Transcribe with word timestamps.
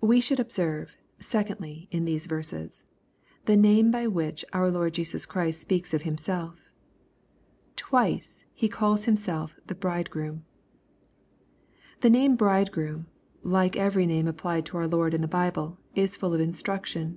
We 0.00 0.20
should 0.20 0.40
observe, 0.40 0.96
secondly, 1.20 1.86
in 1.92 2.04
these 2.04 2.26
verses, 2.26 2.84
the 3.44 3.56
name 3.56 3.92
hy 3.92 4.08
which 4.08 4.44
our 4.52 4.72
Lord 4.72 4.94
Jesus 4.94 5.24
Christ 5.24 5.60
speaks 5.60 5.94
of 5.94 6.02
Himself. 6.02 6.68
Twice 7.76 8.44
He 8.52 8.68
calls 8.68 9.04
Himself" 9.04 9.54
the 9.68 9.76
Bridegroom." 9.76 10.44
The 12.00 12.10
name" 12.10 12.34
bridegroom," 12.34 13.06
like 13.44 13.76
every 13.76 14.04
name 14.04 14.26
applied 14.26 14.66
to 14.66 14.78
our 14.78 14.88
Lord 14.88 15.14
in 15.14 15.20
the 15.20 15.28
Bible, 15.28 15.78
is 15.94 16.16
full 16.16 16.34
of 16.34 16.40
instruction. 16.40 17.16